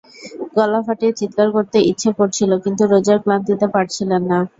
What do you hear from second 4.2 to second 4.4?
না।